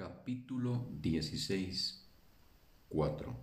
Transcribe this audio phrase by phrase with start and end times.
[0.00, 2.08] Capítulo 16
[2.88, 3.36] 4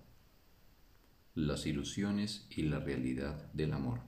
[1.35, 3.99] Las ilusiones y la realidad del amor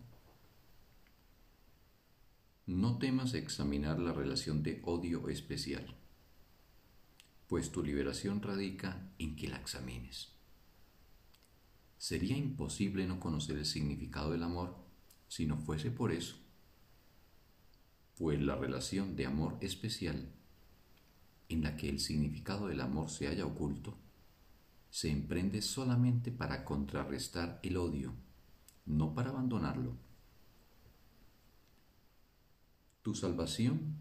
[2.65, 5.95] No temas examinar la relación de odio especial,
[7.47, 10.33] pues tu liberación radica en que la examines.
[11.99, 14.75] Sería imposible no conocer el significado del amor
[15.27, 16.35] si no fuese por eso,
[18.17, 20.33] pues la relación de amor especial
[21.49, 23.97] en la que el significado del amor se haya oculto,
[24.91, 28.13] se emprende solamente para contrarrestar el odio,
[28.85, 29.97] no para abandonarlo.
[33.01, 33.95] Tu salvación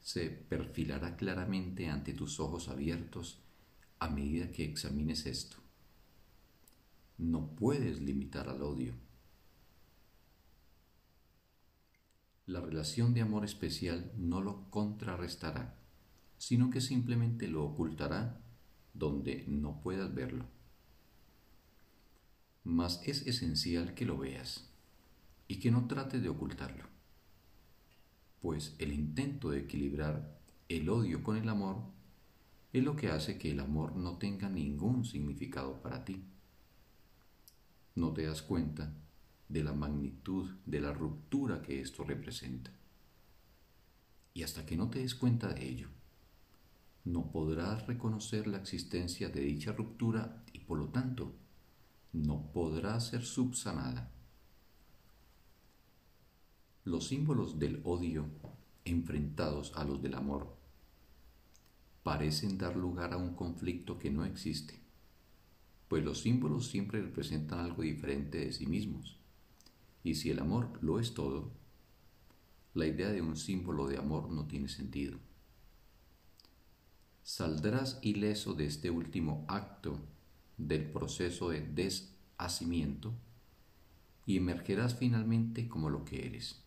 [0.00, 3.40] se perfilará claramente ante tus ojos abiertos
[3.98, 5.56] a medida que examines esto.
[7.18, 8.94] No puedes limitar al odio.
[12.46, 15.79] La relación de amor especial no lo contrarrestará
[16.40, 18.40] sino que simplemente lo ocultará
[18.94, 20.46] donde no puedas verlo.
[22.64, 24.72] Mas es esencial que lo veas
[25.48, 26.84] y que no trates de ocultarlo,
[28.40, 31.82] pues el intento de equilibrar el odio con el amor
[32.72, 36.24] es lo que hace que el amor no tenga ningún significado para ti.
[37.94, 38.96] No te das cuenta
[39.46, 42.70] de la magnitud de la ruptura que esto representa.
[44.32, 45.88] Y hasta que no te des cuenta de ello,
[47.12, 51.32] no podrás reconocer la existencia de dicha ruptura y por lo tanto
[52.12, 54.10] no podrá ser subsanada.
[56.84, 58.26] Los símbolos del odio
[58.84, 60.56] enfrentados a los del amor
[62.02, 64.80] parecen dar lugar a un conflicto que no existe,
[65.88, 69.18] pues los símbolos siempre representan algo diferente de sí mismos,
[70.02, 71.50] y si el amor lo es todo,
[72.74, 75.18] la idea de un símbolo de amor no tiene sentido
[77.30, 80.00] saldrás ileso de este último acto
[80.58, 83.14] del proceso de deshacimiento
[84.26, 86.64] y emergerás finalmente como lo que eres.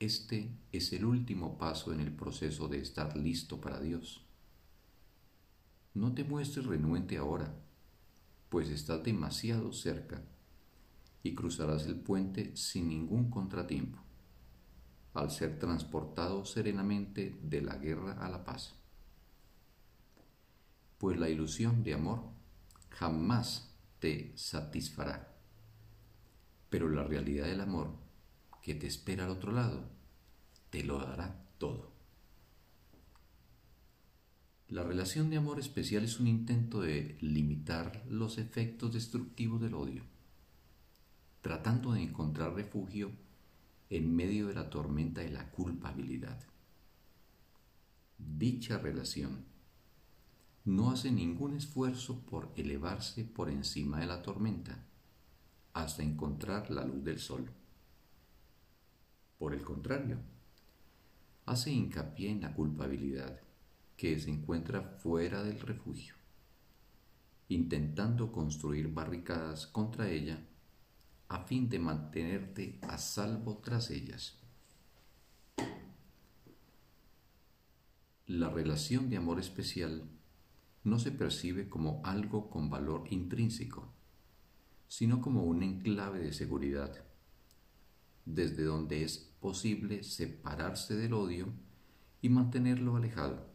[0.00, 4.24] Este es el último paso en el proceso de estar listo para Dios.
[5.92, 7.54] No te muestres renuente ahora,
[8.48, 10.22] pues estás demasiado cerca
[11.22, 13.98] y cruzarás el puente sin ningún contratiempo,
[15.12, 18.78] al ser transportado serenamente de la guerra a la paz
[21.04, 22.22] pues la ilusión de amor
[22.88, 25.36] jamás te satisfará.
[26.70, 27.90] Pero la realidad del amor
[28.62, 29.86] que te espera al otro lado
[30.70, 31.92] te lo dará todo.
[34.68, 40.04] La relación de amor especial es un intento de limitar los efectos destructivos del odio,
[41.42, 43.10] tratando de encontrar refugio
[43.90, 46.42] en medio de la tormenta de la culpabilidad.
[48.16, 49.52] Dicha relación
[50.64, 54.82] no hace ningún esfuerzo por elevarse por encima de la tormenta
[55.74, 57.50] hasta encontrar la luz del sol.
[59.38, 60.18] Por el contrario,
[61.44, 63.40] hace hincapié en la culpabilidad
[63.96, 66.14] que se encuentra fuera del refugio,
[67.48, 70.46] intentando construir barricadas contra ella
[71.28, 74.38] a fin de mantenerte a salvo tras ellas.
[78.26, 80.08] La relación de amor especial
[80.84, 83.92] no se percibe como algo con valor intrínseco,
[84.86, 87.04] sino como un enclave de seguridad,
[88.26, 91.52] desde donde es posible separarse del odio
[92.20, 93.46] y mantenerlo alejado.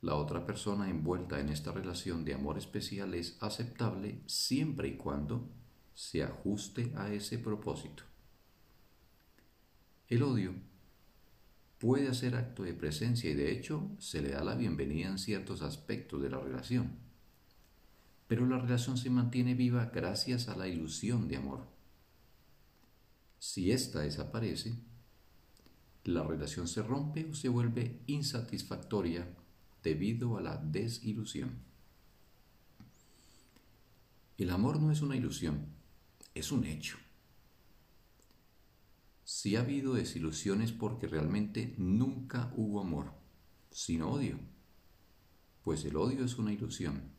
[0.00, 5.48] La otra persona envuelta en esta relación de amor especial es aceptable siempre y cuando
[5.94, 8.04] se ajuste a ese propósito.
[10.06, 10.54] El odio
[11.78, 15.62] puede hacer acto de presencia y de hecho se le da la bienvenida en ciertos
[15.62, 16.98] aspectos de la relación.
[18.26, 21.66] Pero la relación se mantiene viva gracias a la ilusión de amor.
[23.38, 24.74] Si ésta desaparece,
[26.04, 29.28] la relación se rompe o se vuelve insatisfactoria
[29.82, 31.62] debido a la desilusión.
[34.36, 35.66] El amor no es una ilusión,
[36.34, 36.98] es un hecho.
[39.30, 43.12] Si ha habido desilusiones porque realmente nunca hubo amor,
[43.70, 44.38] sino odio,
[45.62, 47.10] pues el odio es una ilusión.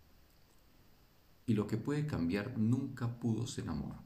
[1.46, 3.98] Y lo que puede cambiar nunca pudo ser amor.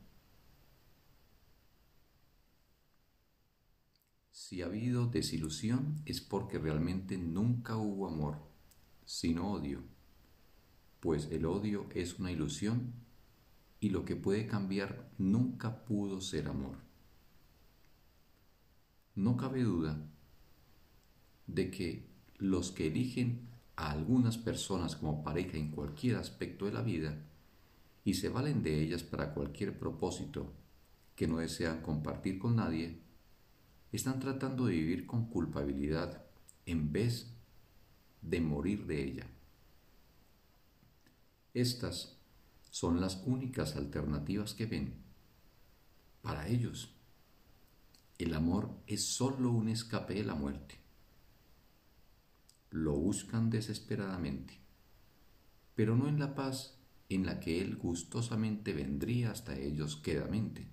[4.32, 8.38] Si ha habido desilusión es porque realmente nunca hubo amor,
[9.06, 9.82] sino odio,
[11.00, 12.96] pues el odio es una ilusión
[13.80, 16.93] y lo que puede cambiar nunca pudo ser amor.
[19.16, 19.98] No cabe duda
[21.48, 22.08] de que
[22.38, 27.16] los que eligen a algunas personas como pareja en cualquier aspecto de la vida
[28.04, 30.52] y se valen de ellas para cualquier propósito
[31.16, 33.00] que no desean compartir con nadie,
[33.92, 36.26] están tratando de vivir con culpabilidad
[36.66, 37.32] en vez
[38.22, 39.28] de morir de ella.
[41.54, 42.18] Estas
[42.72, 44.96] son las únicas alternativas que ven.
[46.24, 46.93] Para ellos,
[48.24, 50.76] el amor es sólo un escape de la muerte.
[52.72, 54.60] Lo buscan desesperadamente,
[55.76, 56.80] pero no en la paz
[57.10, 60.68] en la que Él gustosamente vendría hasta ellos quedamente.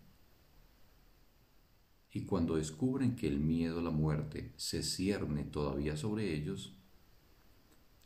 [2.12, 6.76] Y cuando descubren que el miedo a la muerte se cierne todavía sobre ellos,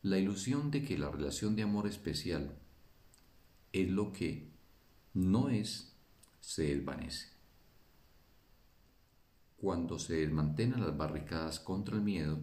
[0.02, 2.58] la ilusión de que la relación de amor especial
[3.73, 4.50] es lo que
[5.14, 5.96] no es,
[6.41, 7.34] se desvanece.
[9.65, 12.39] Cuando se desmantelan las barricadas contra el miedo,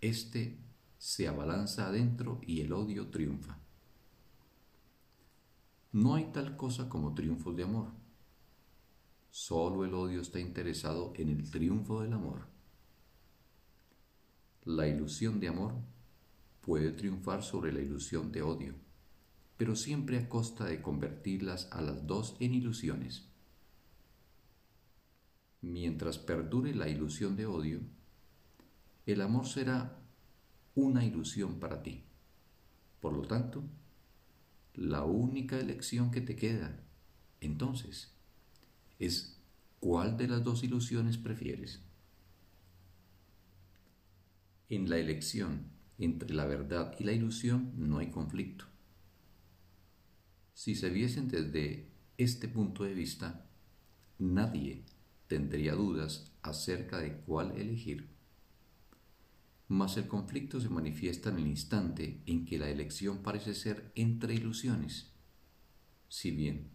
[0.00, 0.58] éste
[0.98, 3.56] se abalanza adentro y el odio triunfa.
[5.92, 7.92] No hay tal cosa como triunfos de amor.
[9.30, 12.48] Solo el odio está interesado en el triunfo del amor.
[14.64, 15.74] La ilusión de amor
[16.62, 18.74] puede triunfar sobre la ilusión de odio,
[19.56, 23.33] pero siempre a costa de convertirlas a las dos en ilusiones.
[25.64, 27.80] Mientras perdure la ilusión de odio,
[29.06, 29.96] el amor será
[30.74, 32.04] una ilusión para ti.
[33.00, 33.64] Por lo tanto,
[34.74, 36.78] la única elección que te queda,
[37.40, 38.12] entonces,
[38.98, 39.40] es
[39.80, 41.80] cuál de las dos ilusiones prefieres.
[44.68, 48.66] En la elección entre la verdad y la ilusión no hay conflicto.
[50.52, 51.88] Si se viesen desde
[52.18, 53.46] este punto de vista,
[54.18, 54.84] nadie
[55.34, 58.08] tendría dudas acerca de cuál elegir.
[59.66, 64.34] Mas el conflicto se manifiesta en el instante en que la elección parece ser entre
[64.34, 65.10] ilusiones,
[66.08, 66.70] si bien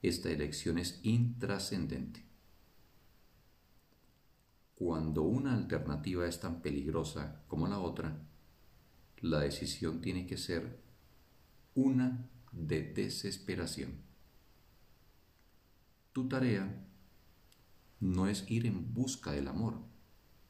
[0.00, 2.24] esta elección es intrascendente.
[4.76, 8.16] Cuando una alternativa es tan peligrosa como la otra,
[9.22, 10.80] la decisión tiene que ser
[11.74, 14.02] una de desesperación.
[16.12, 16.86] Tu tarea
[18.00, 19.78] no es ir en busca del amor,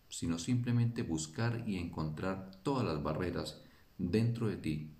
[0.08, 3.62] sino simplemente buscar y encontrar todas las barreras
[3.98, 4.94] dentro de ti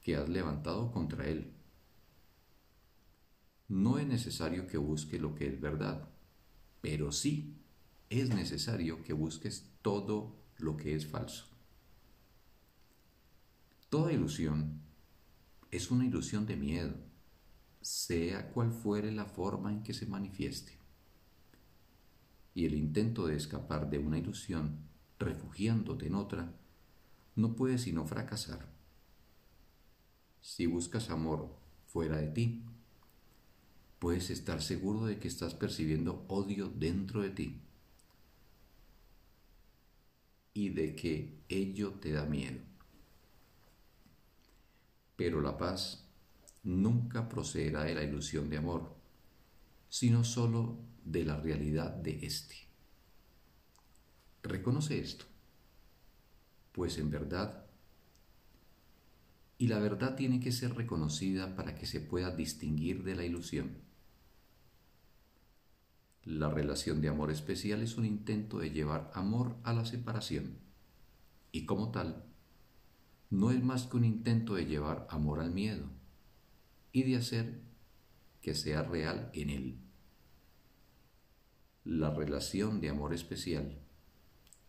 [0.00, 1.52] que has levantado contra él.
[3.68, 6.08] No es necesario que busques lo que es verdad,
[6.80, 7.56] pero sí
[8.10, 11.46] es necesario que busques todo lo que es falso.
[13.88, 14.82] Toda ilusión
[15.70, 16.94] es una ilusión de miedo,
[17.80, 20.83] sea cual fuere la forma en que se manifieste.
[22.54, 24.78] Y el intento de escapar de una ilusión,
[25.18, 26.52] refugiándote en otra,
[27.34, 28.72] no puede sino fracasar.
[30.40, 31.56] Si buscas amor
[31.86, 32.64] fuera de ti,
[33.98, 37.60] puedes estar seguro de que estás percibiendo odio dentro de ti
[40.52, 42.60] y de que ello te da miedo.
[45.16, 46.04] Pero la paz
[46.62, 48.94] nunca procederá de la ilusión de amor,
[49.88, 52.56] sino sólo de la realidad de éste.
[54.42, 55.24] Reconoce esto,
[56.72, 57.64] pues en verdad,
[59.56, 63.78] y la verdad tiene que ser reconocida para que se pueda distinguir de la ilusión.
[66.24, 70.58] La relación de amor especial es un intento de llevar amor a la separación
[71.52, 72.24] y como tal,
[73.30, 75.88] no es más que un intento de llevar amor al miedo
[76.92, 77.60] y de hacer
[78.42, 79.83] que sea real en él.
[81.84, 83.78] La relación de amor especial,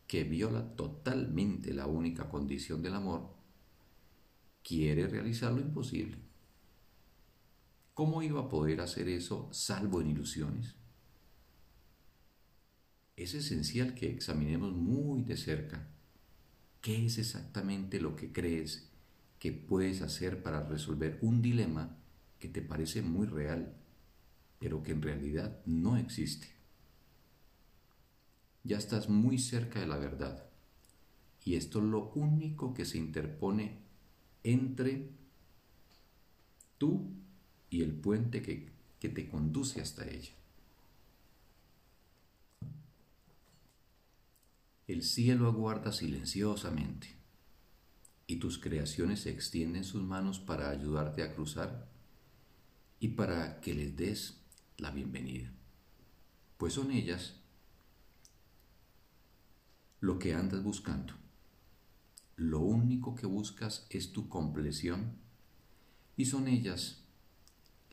[0.08, 3.34] que viola totalmente la única condición del amor,
[4.64, 6.18] quiere realizar lo imposible.
[7.94, 10.76] ¿Cómo iba a poder hacer eso salvo en ilusiones?
[13.16, 15.88] es esencial que examinemos muy de cerca
[16.82, 18.92] qué es exactamente lo que crees
[19.40, 21.98] que puedes hacer para resolver un dilema
[22.40, 23.76] que te parece muy real,
[24.60, 26.55] pero que en realidad no existe.
[28.66, 30.44] Ya estás muy cerca de la verdad
[31.44, 33.78] y esto es lo único que se interpone
[34.44, 35.12] entre
[36.80, 37.12] tú
[37.70, 40.34] y el puente que, que te conduce hasta ella.
[44.88, 47.16] El cielo aguarda silenciosamente
[48.26, 51.88] y tus creaciones extienden sus manos para ayudarte a cruzar
[53.00, 54.42] y para que les des
[54.78, 55.54] la bienvenida,
[56.58, 57.45] pues son ellas
[60.00, 61.14] lo que andas buscando,
[62.36, 65.14] lo único que buscas es tu compleción
[66.18, 67.04] y son ellas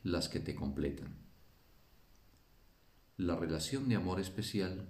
[0.03, 1.15] las que te completan.
[3.17, 4.89] La relación de amor especial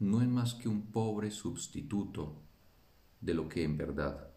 [0.00, 2.42] no es más que un pobre sustituto
[3.20, 4.30] de lo que en verdad,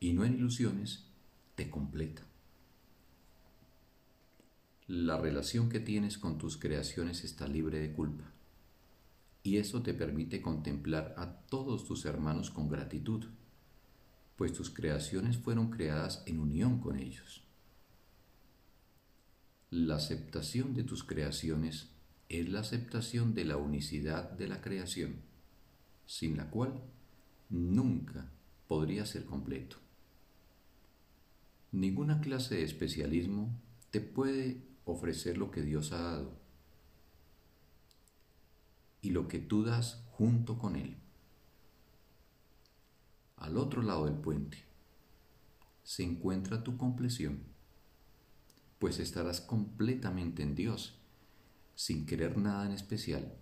[0.00, 1.06] y no en ilusiones,
[1.54, 2.22] te completa.
[4.88, 8.24] La relación que tienes con tus creaciones está libre de culpa,
[9.42, 13.24] y eso te permite contemplar a todos tus hermanos con gratitud,
[14.36, 17.42] pues tus creaciones fueron creadas en unión con ellos.
[19.70, 21.90] La aceptación de tus creaciones
[22.28, 25.16] es la aceptación de la unicidad de la creación,
[26.06, 26.80] sin la cual
[27.50, 28.30] nunca
[28.68, 29.76] podría ser completo.
[31.72, 33.58] Ninguna clase de especialismo
[33.90, 36.41] te puede ofrecer lo que Dios ha dado
[39.02, 40.96] y lo que tú das junto con Él.
[43.36, 44.58] Al otro lado del puente
[45.82, 47.42] se encuentra tu compleción,
[48.78, 50.98] pues estarás completamente en Dios
[51.74, 53.34] sin querer nada en especial,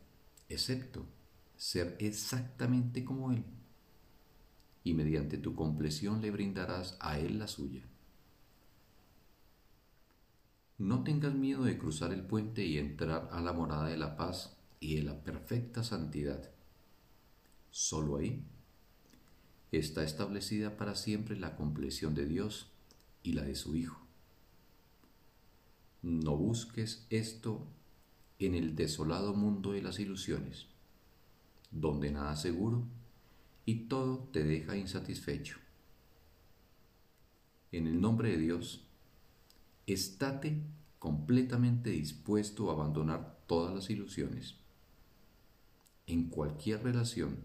[0.49, 1.05] excepto
[1.57, 3.45] ser exactamente como Él.
[4.83, 7.83] Y mediante tu compleción le brindarás a Él la suya.
[10.79, 14.57] No tengas miedo de cruzar el puente y entrar a la morada de la paz
[14.81, 16.51] y de la perfecta santidad.
[17.71, 18.43] Solo ahí
[19.71, 22.73] está establecida para siempre la compleción de Dios
[23.23, 24.01] y la de su Hijo.
[26.03, 27.67] No busques esto
[28.39, 30.67] en el desolado mundo de las ilusiones,
[31.71, 32.85] donde nada seguro
[33.67, 35.59] y todo te deja insatisfecho.
[37.71, 38.89] En el nombre de Dios,
[39.87, 40.63] estate
[40.99, 44.60] completamente dispuesto a abandonar todas las ilusiones.
[46.11, 47.37] En cualquier relación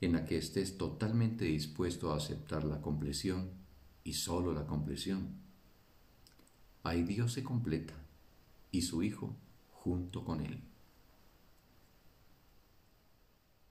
[0.00, 3.50] en la que estés totalmente dispuesto a aceptar la compleción
[4.02, 5.28] y solo la compleción,
[6.84, 7.92] ahí Dios se completa
[8.70, 9.36] y su Hijo
[9.74, 10.62] junto con Él.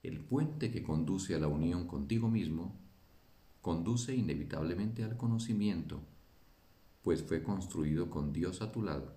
[0.04, 2.76] El puente que conduce a la unión contigo mismo
[3.60, 6.00] conduce inevitablemente al conocimiento,
[7.02, 9.16] pues fue construido con Dios a tu lado,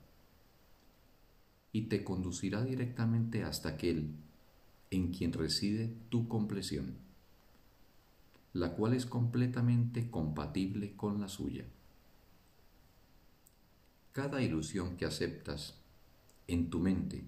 [1.71, 4.15] y te conducirá directamente hasta aquel
[4.93, 6.95] en quien reside tu compleción,
[8.53, 11.65] la cual es completamente compatible con la suya.
[14.11, 15.79] Cada ilusión que aceptas
[16.47, 17.23] en tu mente,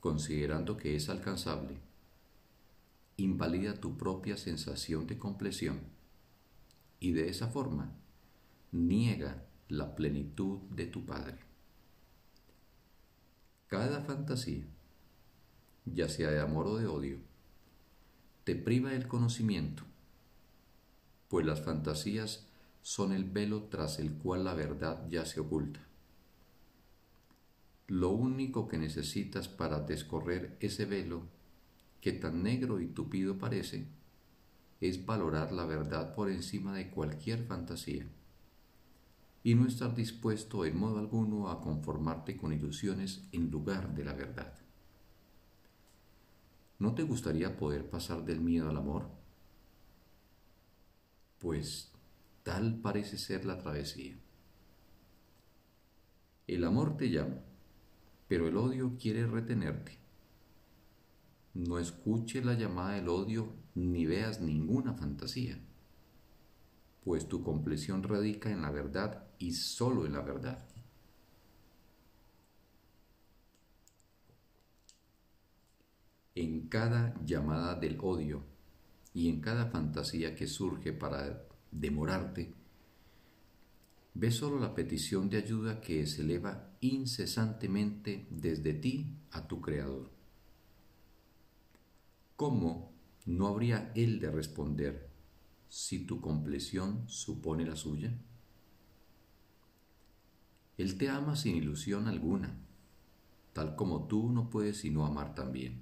[0.00, 1.78] considerando que es alcanzable,
[3.16, 5.80] invalida tu propia sensación de compleción
[7.00, 7.92] y de esa forma
[8.70, 11.38] niega la plenitud de tu Padre.
[13.68, 14.66] Cada fantasía,
[15.84, 17.18] ya sea de amor o de odio,
[18.44, 19.84] te priva del conocimiento,
[21.28, 22.46] pues las fantasías
[22.82, 25.80] son el velo tras el cual la verdad ya se oculta.
[27.86, 31.22] Lo único que necesitas para descorrer ese velo,
[32.00, 33.86] que tan negro y tupido parece,
[34.80, 38.06] es valorar la verdad por encima de cualquier fantasía
[39.44, 44.12] y no estar dispuesto en modo alguno a conformarte con ilusiones en lugar de la
[44.12, 44.61] verdad.
[46.82, 49.08] ¿No te gustaría poder pasar del miedo al amor?
[51.38, 51.92] Pues
[52.42, 54.18] tal parece ser la travesía.
[56.48, 57.40] El amor te llama
[58.26, 59.96] pero el odio quiere retenerte.
[61.54, 65.60] No escuche la llamada del odio ni veas ninguna fantasía,
[67.04, 70.66] pues tu compleción radica en la verdad y solo en la verdad.
[76.34, 78.42] En cada llamada del odio
[79.12, 82.54] y en cada fantasía que surge para demorarte,
[84.14, 90.10] Ve solo la petición de ayuda que se eleva incesantemente desde ti a tu Creador.
[92.36, 92.92] ¿Cómo
[93.24, 95.08] no habría Él de responder
[95.68, 98.12] si tu compleción supone la suya?
[100.76, 102.58] Él te ama sin ilusión alguna,
[103.54, 105.80] tal como tú no puedes sino amar también,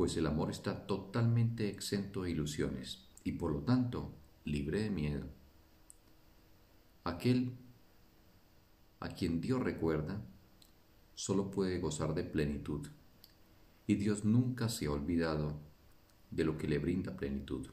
[0.00, 4.14] pues el amor está totalmente exento de ilusiones y por lo tanto
[4.46, 5.26] libre de miedo
[7.04, 7.52] Aquel
[8.98, 10.22] a quien Dios recuerda
[11.14, 12.86] solo puede gozar de plenitud
[13.86, 15.60] y Dios nunca se ha olvidado
[16.30, 17.66] de lo que le brinda plenitud.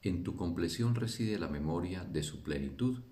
[0.00, 3.02] En tu compleción reside la memoria de su plenitud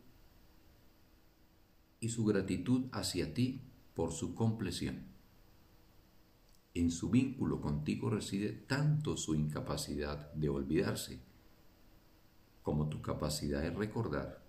[2.00, 3.60] y su gratitud hacia ti
[3.94, 5.13] por su compleción.
[6.74, 11.20] En su vínculo contigo reside tanto su incapacidad de olvidarse
[12.64, 14.42] como tu capacidad de recordar.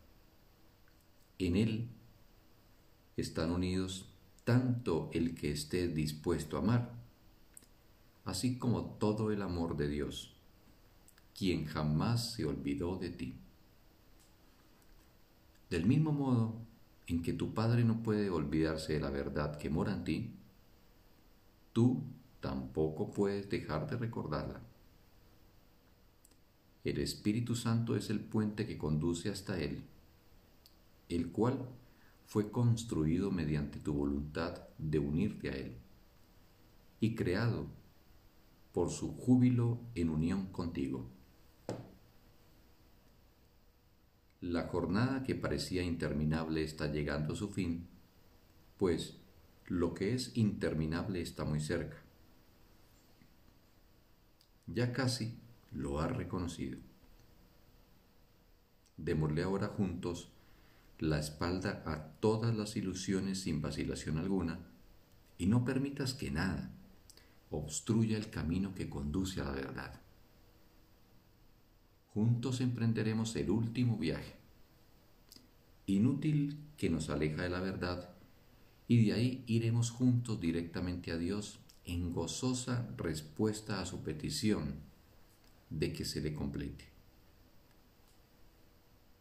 [1.38, 1.90] En Él
[3.16, 4.10] están unidos
[4.44, 6.94] tanto el que esté dispuesto a amar,
[8.24, 10.36] así como todo el amor de Dios,
[11.38, 13.36] quien jamás se olvidó de ti.
[15.70, 16.56] Del mismo modo
[17.06, 20.36] en que tu Padre no puede olvidarse de la verdad que mora en ti,
[21.74, 22.04] tú
[22.46, 24.62] tampoco puedes dejar de recordarla.
[26.84, 29.82] El Espíritu Santo es el puente que conduce hasta Él,
[31.10, 31.68] el cual
[32.28, 35.76] fue construido mediante tu voluntad de unirte a Él
[37.00, 37.66] y creado
[38.74, 41.10] por su júbilo en unión contigo.
[44.42, 47.88] La jornada que parecía interminable está llegando a su fin,
[48.78, 49.18] pues
[49.66, 52.05] lo que es interminable está muy cerca.
[54.68, 55.38] Ya casi
[55.72, 56.80] lo has reconocido.
[58.98, 60.30] Démosle ahora juntos
[61.00, 64.60] la espalda a todas las ilusiones sin vacilación alguna
[65.38, 66.72] y no permitas que nada
[67.52, 70.02] obstruya el camino que conduce a la verdad.
[72.14, 74.36] Juntos emprenderemos el último viaje,
[75.86, 78.10] inútil que nos aleja de la verdad,
[78.88, 84.76] y de ahí iremos juntos directamente a Dios en gozosa respuesta a su petición
[85.70, 86.86] de que se le complete.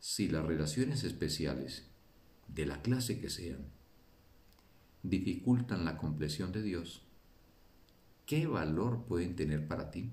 [0.01, 1.85] Si las relaciones especiales,
[2.49, 3.65] de la clase que sean,
[5.03, 7.03] dificultan la compleción de Dios,
[8.27, 10.11] ¿qué valor pueden tener para ti?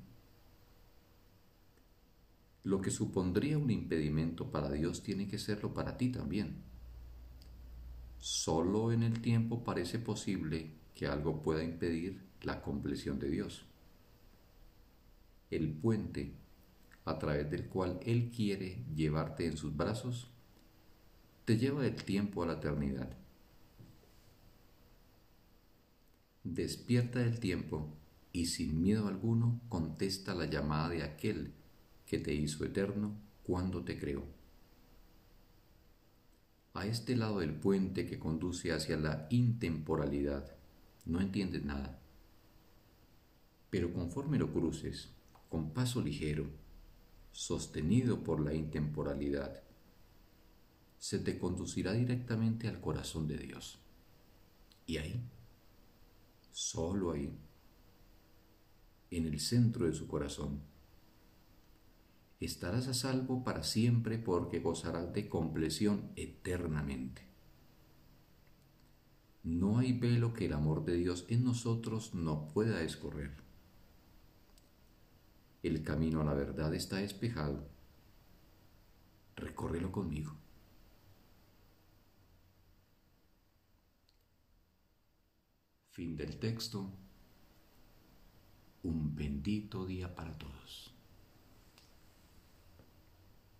[2.63, 6.55] Lo que supondría un impedimento para Dios tiene que serlo para ti también.
[8.20, 13.65] Solo en el tiempo parece posible que algo pueda impedir la compleción de Dios.
[15.50, 16.33] El puente
[17.06, 20.30] a través del cual Él quiere llevarte en sus brazos,
[21.45, 23.10] te lleva el tiempo a la eternidad.
[26.43, 27.89] Despierta del tiempo
[28.32, 31.54] y sin miedo alguno contesta la llamada de aquel
[32.06, 34.23] que te hizo eterno cuando te creó.
[36.73, 40.56] A este lado del puente que conduce hacia la intemporalidad,
[41.06, 42.01] no entiendes nada.
[43.71, 45.10] Pero conforme lo cruces,
[45.49, 46.45] con paso ligero,
[47.31, 49.63] sostenido por la intemporalidad,
[50.99, 53.79] se te conducirá directamente al corazón de Dios.
[54.86, 55.19] Y ahí,
[56.51, 57.34] solo ahí,
[59.10, 60.62] en el centro de su corazón,
[62.39, 67.23] estarás a salvo para siempre porque gozarás de compleción eternamente.
[69.43, 73.51] No hay velo que el amor de Dios en nosotros no pueda escorrer.
[75.63, 77.67] El camino a la verdad está despejado.
[79.36, 80.36] Recórrelo conmigo.
[85.91, 86.89] Fin del texto.
[88.84, 90.90] Un bendito día para todos.